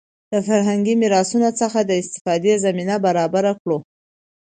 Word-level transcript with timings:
د 0.31 0.33
فرهنګي 0.47 0.93
میراثونو 1.01 1.49
څخه 1.59 1.79
د 1.83 1.91
استفادې 2.01 2.53
زمینه 2.65 2.95
برابره 3.05 3.51
کړو. 3.61 3.77